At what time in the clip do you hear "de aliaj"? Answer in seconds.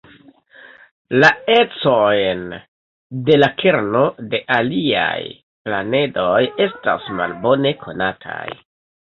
4.33-5.13